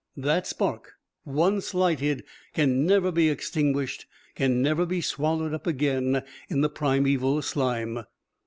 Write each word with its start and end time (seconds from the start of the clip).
That 0.17 0.47
spark, 0.47 0.93
once 1.25 1.75
lighted, 1.75 2.23
can 2.55 2.87
never 2.87 3.11
be 3.11 3.29
extinguished, 3.29 4.07
can 4.33 4.59
never 4.59 4.83
be 4.83 4.99
swallowed 4.99 5.53
up 5.53 5.67
again 5.67 6.23
in 6.49 6.61
the 6.61 6.69
primeval 6.69 7.43
slime. 7.43 7.99